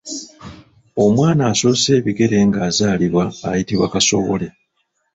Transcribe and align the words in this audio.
Omwana 1.03 1.41
asoosa 1.51 1.89
ebigere 1.99 2.37
ng'azalibwa 2.47 3.23
ayitibwa 3.49 3.87
Kasowole. 3.93 4.47